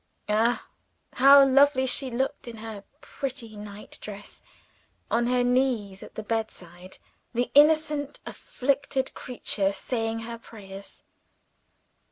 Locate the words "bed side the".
6.23-7.51